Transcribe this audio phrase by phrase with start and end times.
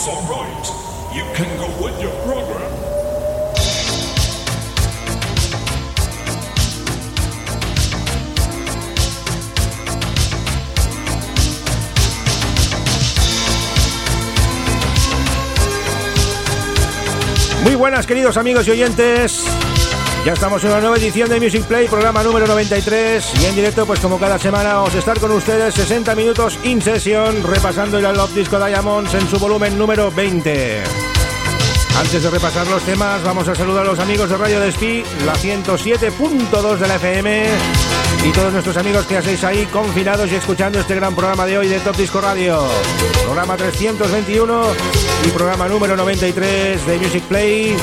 [0.00, 0.66] It's alright.
[1.14, 2.72] You can go with your program.
[17.62, 19.44] Muy buenas queridos amigos y oyentes.
[20.24, 23.86] Ya estamos en una nueva edición de Music Play, programa número 93 y en directo
[23.86, 28.04] pues como cada semana vamos a estar con ustedes 60 minutos in session repasando el
[28.04, 30.82] Love Disco Diamonds en su volumen número 20.
[31.98, 35.32] Antes de repasar los temas vamos a saludar a los amigos de Radio Despí, la
[35.32, 37.46] 107.2 de la FM
[38.26, 41.68] y todos nuestros amigos que hacéis ahí confinados y escuchando este gran programa de hoy
[41.68, 42.62] de Top Disco Radio.
[43.24, 44.62] Programa 321
[45.26, 47.76] y programa número 93 de Music Play.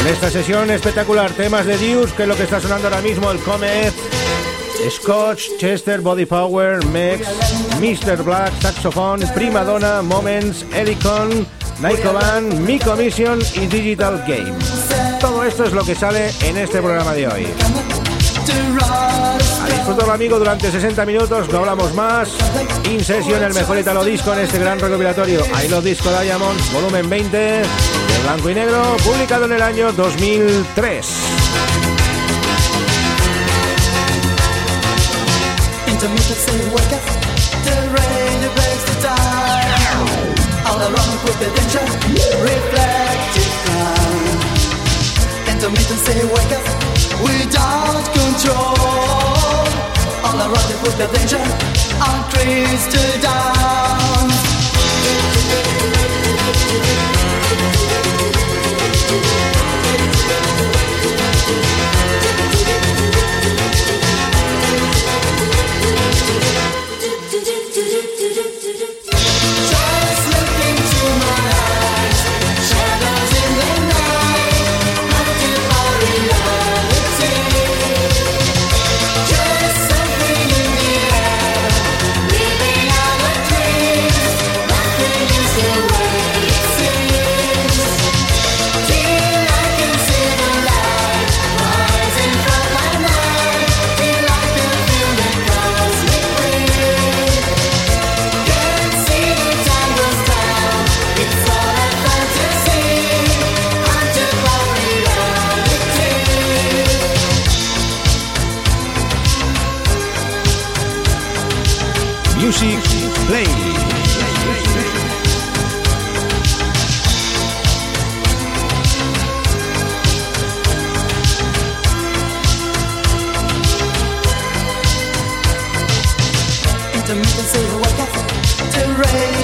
[0.00, 3.30] Con esta sesión espectacular, temas de Deus, que es lo que está sonando ahora mismo,
[3.30, 3.92] el Comet,
[4.88, 7.28] Scotch, Chester, Body Power, Mex,
[7.80, 8.22] Mr.
[8.22, 11.46] Black, Saxophone, Prima Donna, Moments, Helicon,
[11.82, 14.56] Nycovan, Mi Commission y Digital Game.
[15.20, 17.46] Todo esto es lo que sale en este programa de hoy.
[18.40, 22.30] A disfrutarlo amigo durante 60 minutos, no hablamos más.
[22.90, 25.44] In session, el mejor italo disco en este gran recopilatorio.
[25.62, 27.62] I Love Disco Diamonds, volumen 20, de
[28.22, 31.06] blanco y negro, publicado en el año 2003.
[47.22, 48.76] without control.
[50.24, 51.40] All around the put the danger,
[52.00, 54.00] I'm crazed down.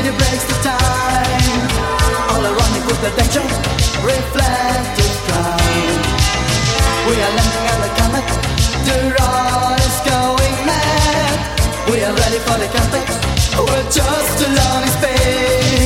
[0.06, 1.62] Radio breaks the time.
[2.31, 3.43] All around me put the danger.
[4.05, 6.05] Reflective ground.
[7.09, 8.27] We are landing on the comet.
[8.87, 11.39] The rod is going mad.
[11.91, 13.12] We are ready for the contact.
[13.59, 15.85] We're just alone in space.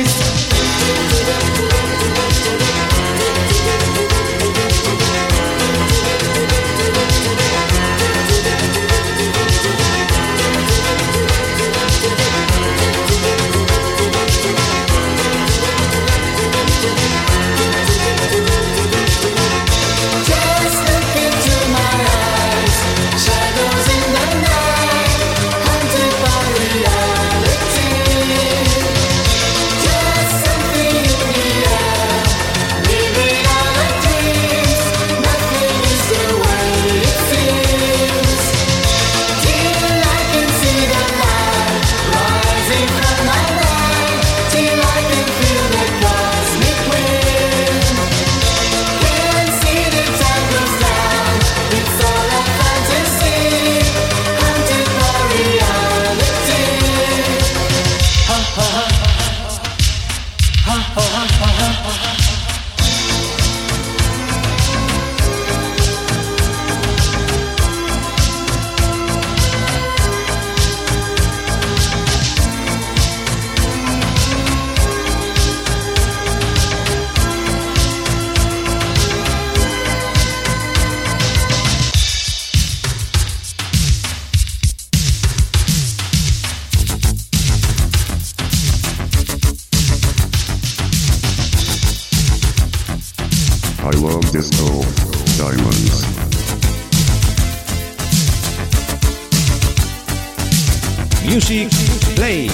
[101.31, 101.71] Music
[102.17, 102.49] Play.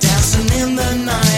[0.00, 1.31] Dancing in the night,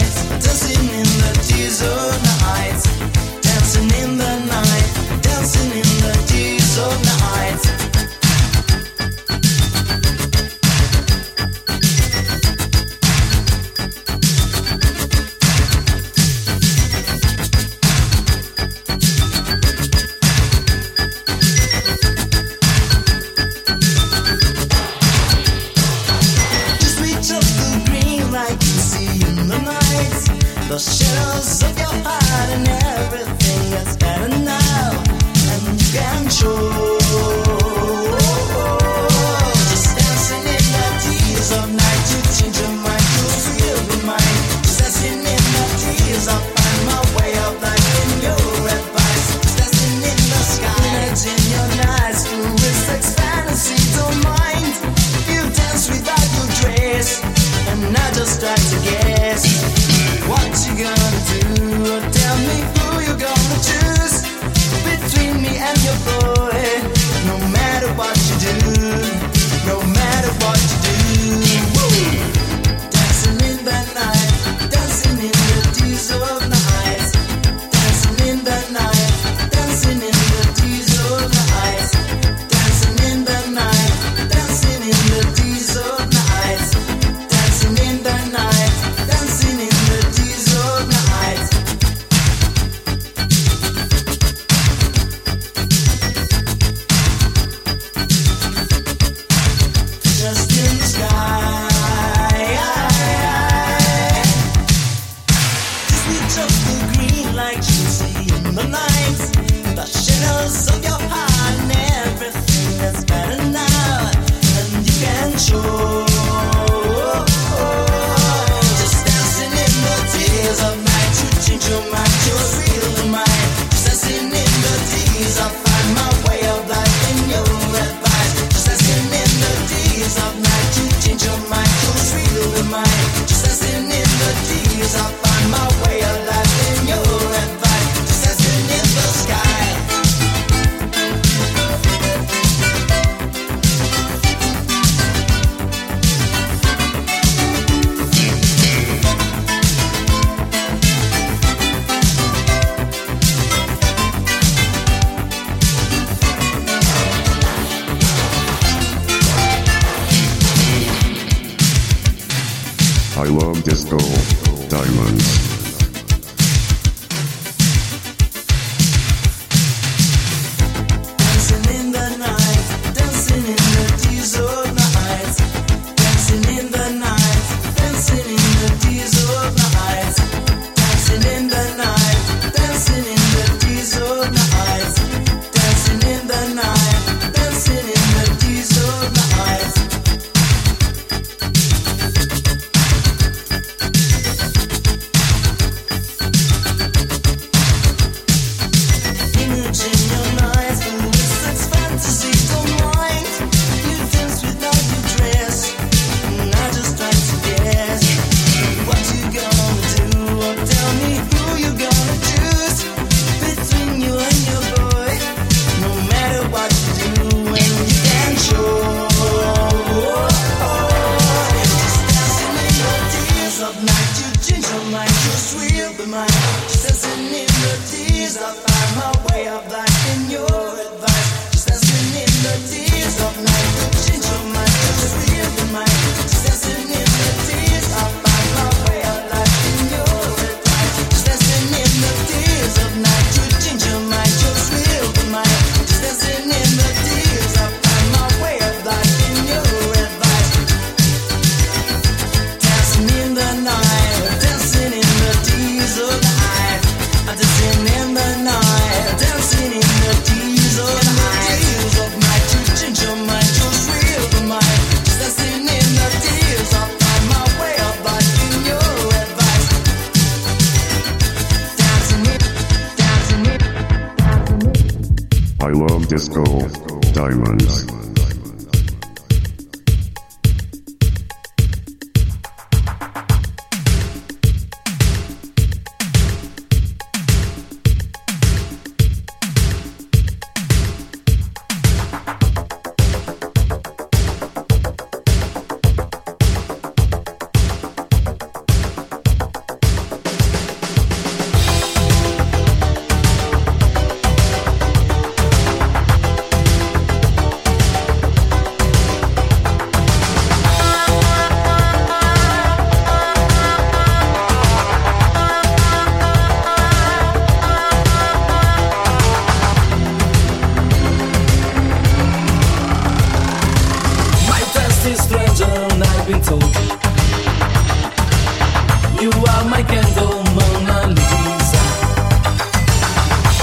[329.25, 331.85] You are my candle, Mona Lisa.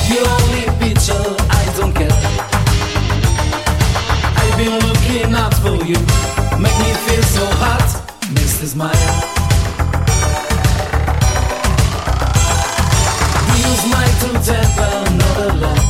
[0.09, 1.27] The only picture
[1.59, 1.93] I don't.
[4.41, 5.99] I've been looking for you.
[6.57, 7.89] Make me feel so hot,
[13.61, 14.29] Use my to
[14.97, 15.85] another love.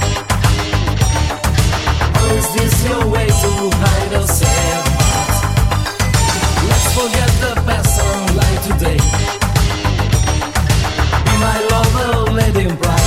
[2.19, 4.01] Or is this your way to hide?
[6.93, 9.40] Forget the past and life today
[11.41, 13.00] my lover, lady him bright.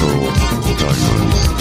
[0.00, 0.32] pearl
[0.78, 1.59] diamond.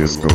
[0.00, 0.29] I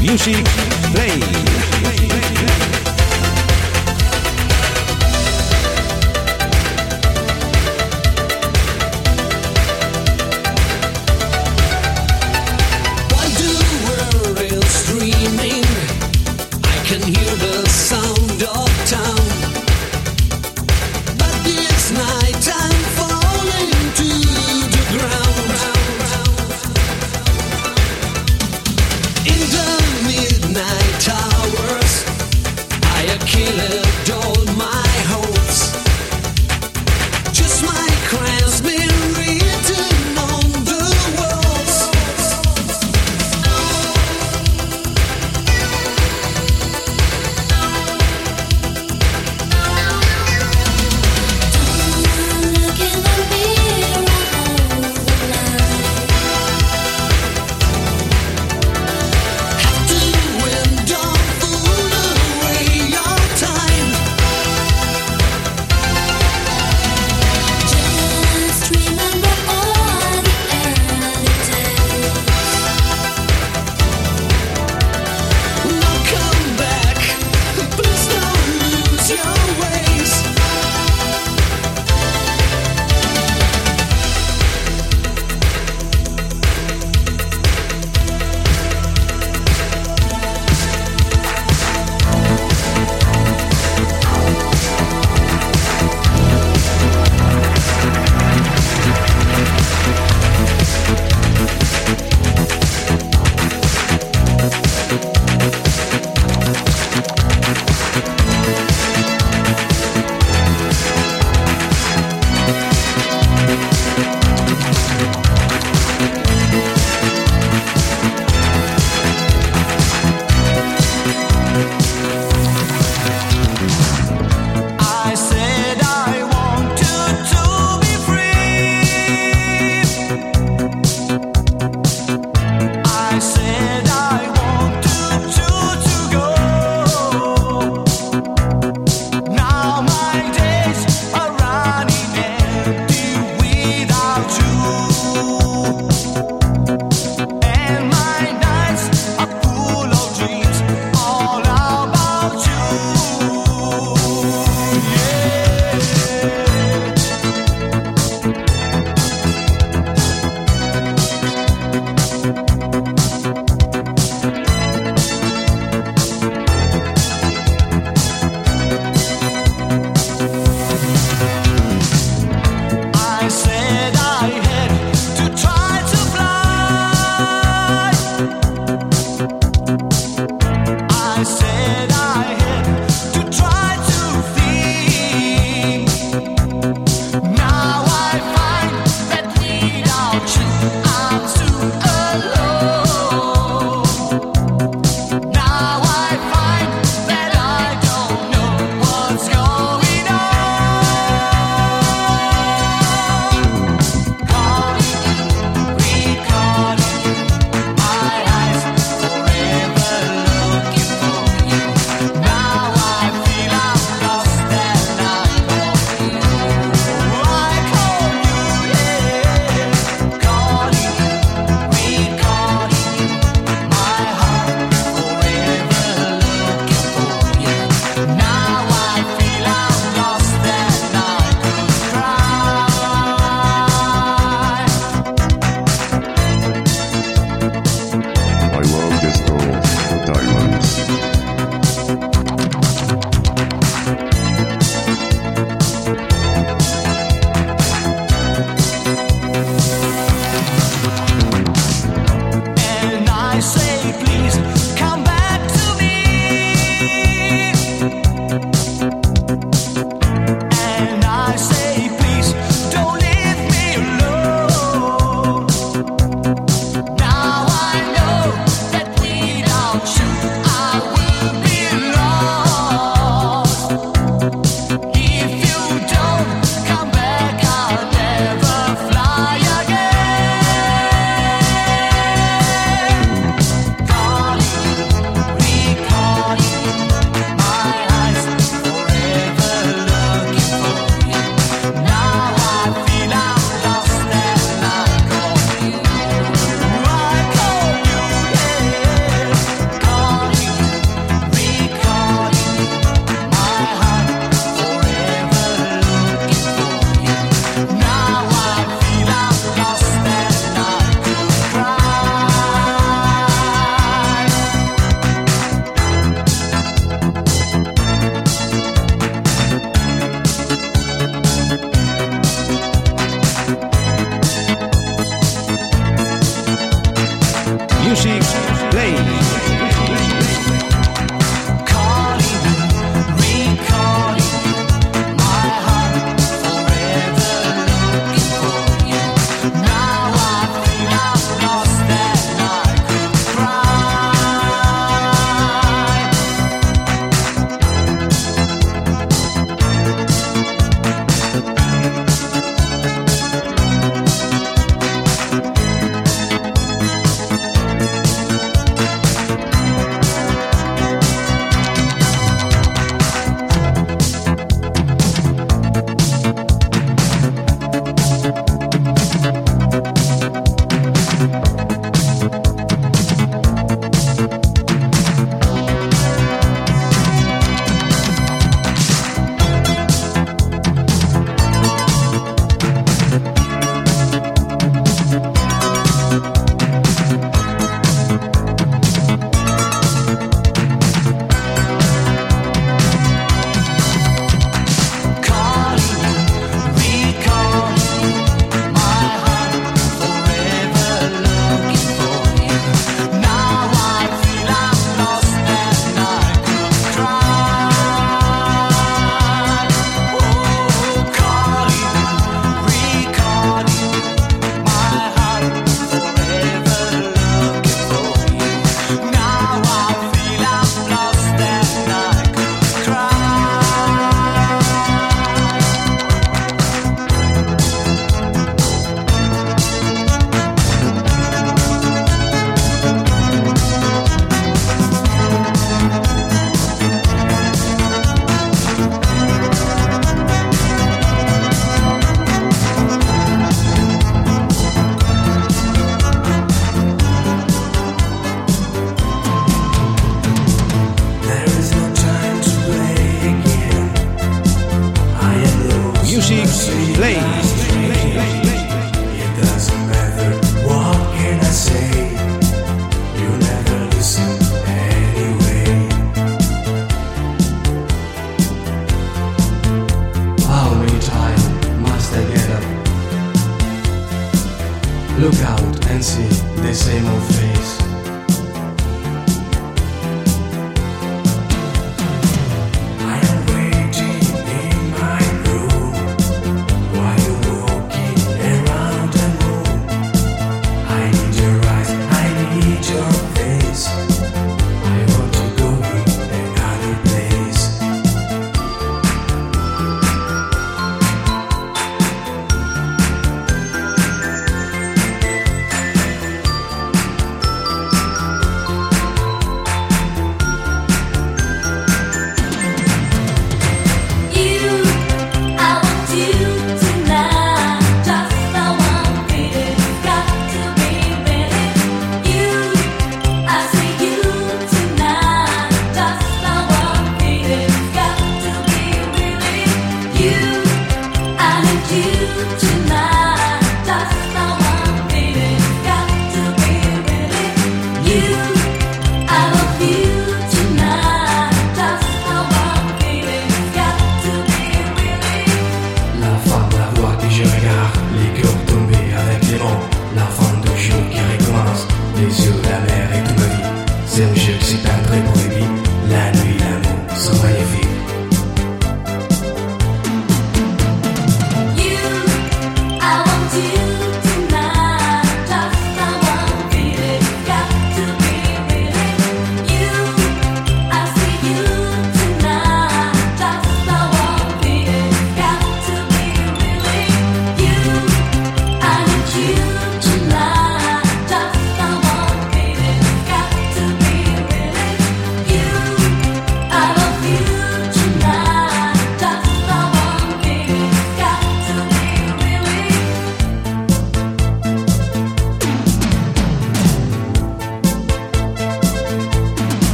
[0.00, 0.44] Music
[0.94, 1.38] Play.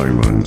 [0.00, 0.39] Diamonds.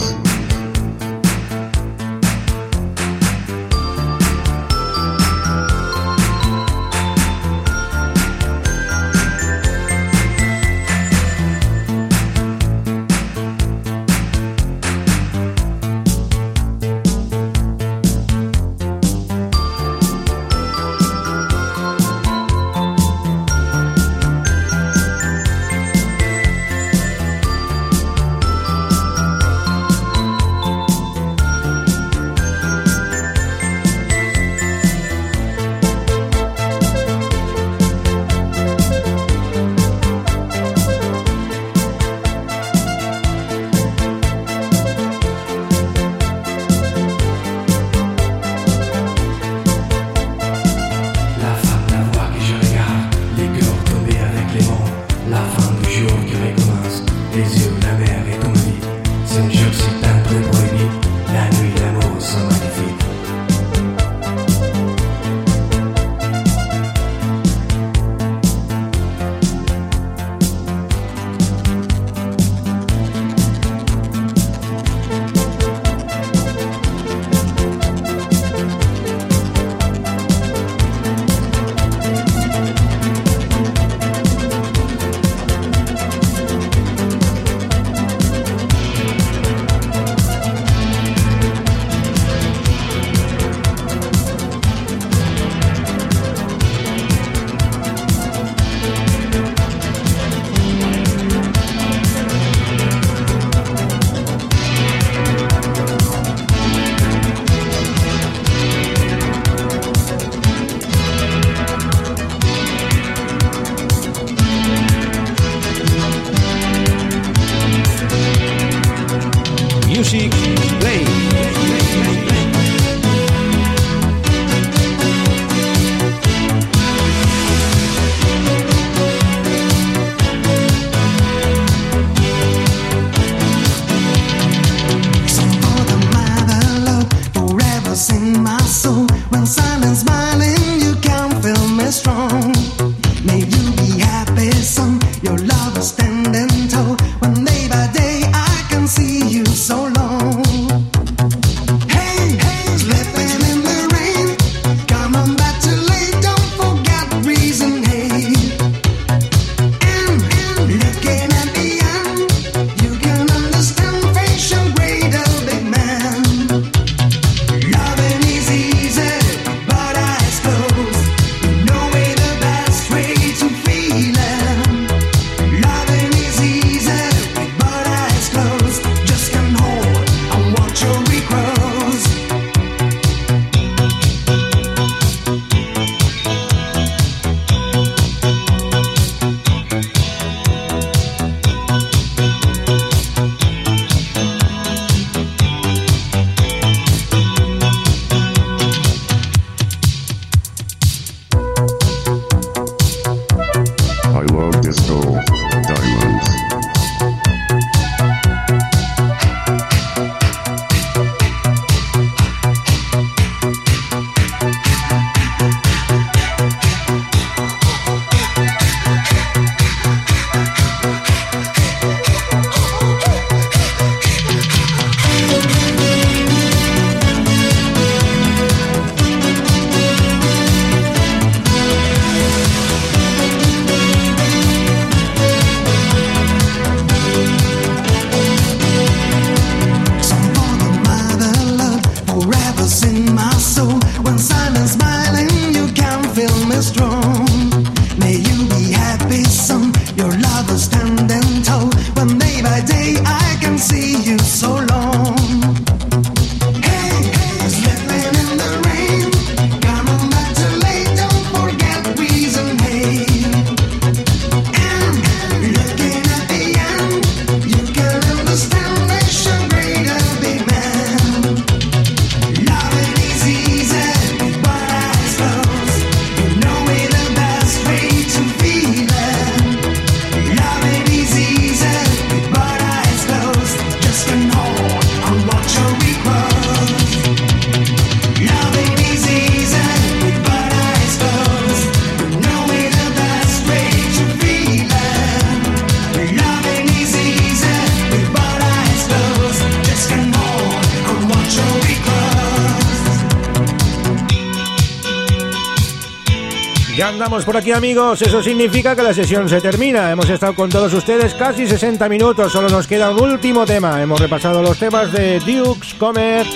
[307.23, 309.89] Andamos por aquí amigos, eso significa que la sesión se termina.
[309.89, 313.81] Hemos estado con todos ustedes casi 60 minutos, solo nos queda un último tema.
[313.81, 316.27] Hemos repasado los temas de Dukes, Comet,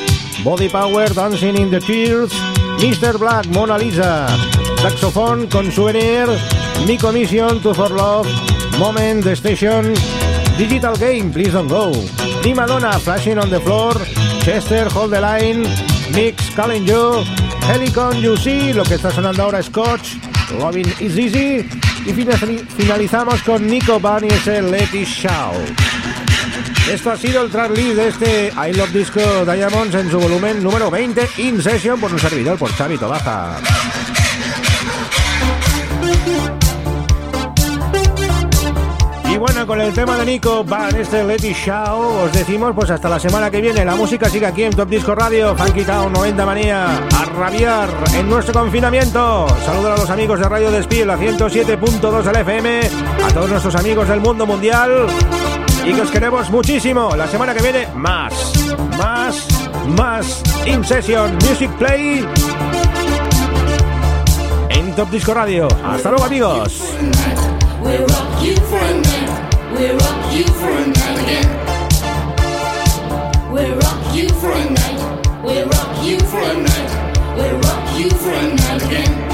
[0.44, 2.32] Body Power, Dancing in the Tears,
[2.80, 3.18] Mr.
[3.18, 4.28] Black, Mona Lisa,
[4.82, 6.28] Saxophone con Souvenir,
[6.86, 8.30] Mi Commission, To For Love,
[8.78, 9.94] Moment, The Station,
[10.58, 11.92] Digital Game, Please Don't Go,
[12.42, 13.94] Prima Donna, Flashing on the Floor,
[14.42, 15.64] Chester, Hold the Line,
[16.14, 17.26] Mix, Calling You,
[17.68, 21.68] Helicon, You See, lo que está sonando ahora Scotch, Loving is Easy,
[22.06, 22.38] y fina-
[22.78, 25.56] finalizamos con Nico Van y ese Let It Shout.
[26.92, 30.90] Esto ha sido el track de este I Love Disco Diamonds en su volumen número
[30.90, 33.58] 20 in session por un servidor, por Xavi Baja.
[39.38, 42.90] Y bueno, con el tema de Nico Van, este Let It Shout, os decimos pues
[42.90, 43.86] hasta la semana que viene.
[43.86, 48.28] La música sigue aquí en Top Disco Radio, Funky Town 90 Manía, a rabiar en
[48.28, 49.48] nuestro confinamiento.
[49.64, 52.80] Saludos a los amigos de Radio Despiel, a 107.2 del FM,
[53.26, 55.06] a todos nuestros amigos del mundo mundial
[55.86, 57.16] y que os queremos muchísimo.
[57.16, 58.34] La semana que viene, más,
[58.98, 59.48] más,
[59.90, 62.26] más In Session Music Play
[64.70, 65.68] en Top Disco Radio.
[65.86, 66.82] Hasta luego, amigos.
[69.72, 69.80] Night.
[69.80, 71.48] We rock you for a night again.
[73.52, 75.44] We rock you for a night.
[75.44, 76.92] We rock you for a night.
[77.38, 79.27] We rock you for a night again.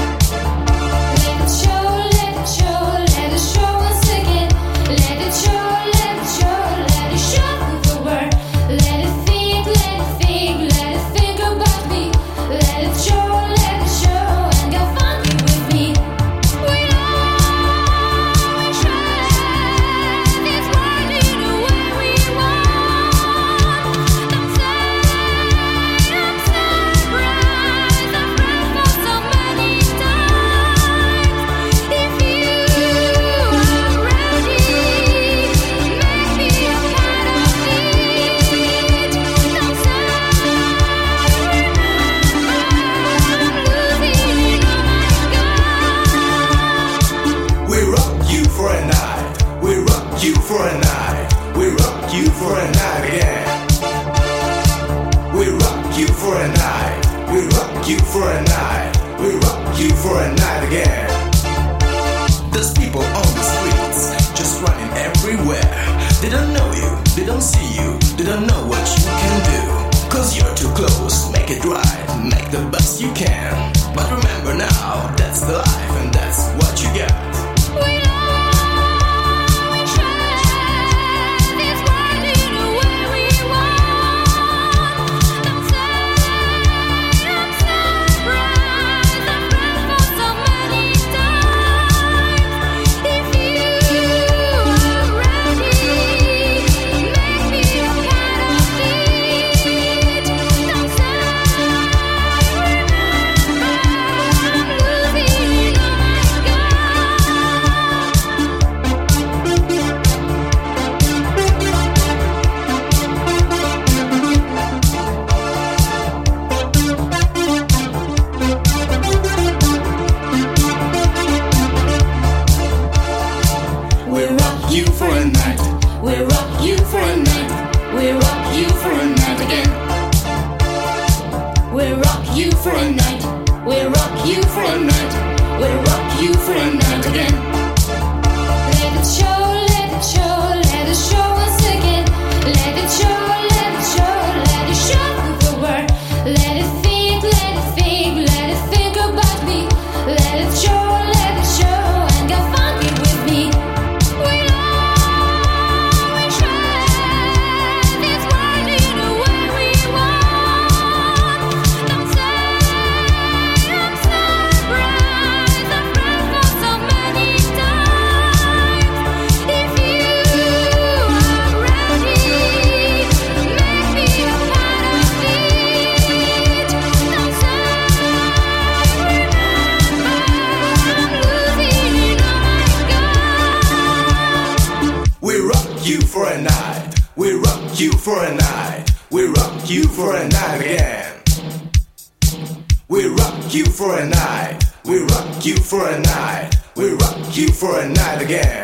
[195.74, 196.50] for a night.
[196.76, 198.63] We rock you for a night again.